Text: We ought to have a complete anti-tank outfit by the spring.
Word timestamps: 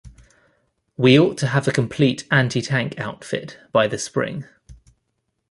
We 0.97 1.19
ought 1.19 1.37
to 1.37 1.45
have 1.49 1.67
a 1.67 1.71
complete 1.71 2.23
anti-tank 2.31 2.97
outfit 2.99 3.59
by 3.71 3.85
the 3.85 3.99
spring. 3.99 4.45